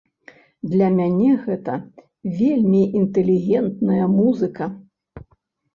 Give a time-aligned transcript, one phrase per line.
[0.71, 1.75] Для мяне гэта
[2.41, 4.63] вельмі інтэлігентная музыка.